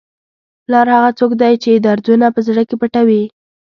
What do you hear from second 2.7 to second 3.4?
پټوي.